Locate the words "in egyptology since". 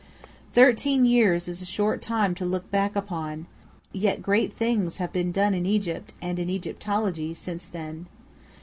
6.39-7.67